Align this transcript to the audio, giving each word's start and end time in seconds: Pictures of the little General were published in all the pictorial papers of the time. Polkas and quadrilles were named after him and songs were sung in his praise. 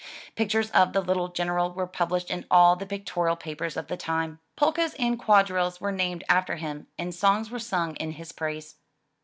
Pictures 0.35 0.71
of 0.71 0.93
the 0.93 0.99
little 1.01 1.27
General 1.27 1.71
were 1.71 1.85
published 1.85 2.31
in 2.31 2.47
all 2.49 2.75
the 2.75 2.87
pictorial 2.87 3.35
papers 3.35 3.77
of 3.77 3.85
the 3.85 3.95
time. 3.95 4.39
Polkas 4.55 4.95
and 4.95 5.19
quadrilles 5.19 5.79
were 5.79 5.91
named 5.91 6.23
after 6.27 6.55
him 6.55 6.87
and 6.97 7.13
songs 7.13 7.51
were 7.51 7.59
sung 7.59 7.95
in 7.97 8.13
his 8.13 8.31
praise. 8.31 8.77